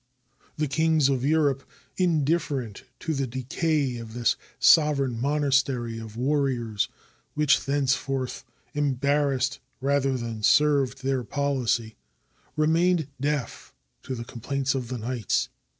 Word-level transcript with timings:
The 0.57 0.67
kings 0.67 1.09
507 1.09 1.13
TURKEY 1.13 1.13
of 1.13 1.29
Europe, 1.29 1.69
indifferent 1.95 2.83
to 3.01 3.13
the 3.13 3.27
decay 3.27 3.97
of 3.97 4.15
this 4.15 4.35
sovereign 4.57 5.21
monastery 5.21 5.99
of 5.99 6.17
warriors, 6.17 6.89
which 7.35 7.65
thenceforth 7.65 8.43
embarrassed 8.73 9.59
rather 9.79 10.17
than 10.17 10.41
served 10.41 11.03
their 11.03 11.23
poHcy, 11.23 11.93
remained 12.55 13.09
deaf 13.19 13.75
to 14.01 14.15
the 14.15 14.25
complaints 14.25 14.73
of 14.73 14.87
the 14.87 14.97
knights. 14.97 15.49